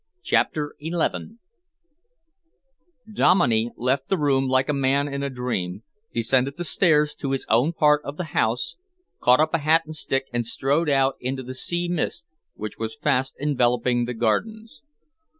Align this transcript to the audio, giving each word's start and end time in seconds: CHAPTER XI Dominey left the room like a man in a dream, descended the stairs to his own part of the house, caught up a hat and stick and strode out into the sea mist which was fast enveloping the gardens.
CHAPTER 0.23 0.73
XI 0.79 1.37
Dominey 3.13 3.69
left 3.77 4.09
the 4.09 4.17
room 4.17 4.47
like 4.47 4.67
a 4.67 4.73
man 4.73 5.07
in 5.07 5.21
a 5.21 5.29
dream, 5.29 5.83
descended 6.11 6.57
the 6.57 6.63
stairs 6.63 7.13
to 7.13 7.33
his 7.33 7.45
own 7.51 7.71
part 7.73 8.01
of 8.03 8.17
the 8.17 8.23
house, 8.33 8.77
caught 9.19 9.39
up 9.39 9.53
a 9.53 9.59
hat 9.59 9.83
and 9.85 9.95
stick 9.95 10.25
and 10.33 10.43
strode 10.47 10.89
out 10.89 11.17
into 11.19 11.43
the 11.43 11.53
sea 11.53 11.87
mist 11.87 12.25
which 12.55 12.79
was 12.79 12.95
fast 12.99 13.35
enveloping 13.39 14.05
the 14.05 14.15
gardens. 14.15 14.81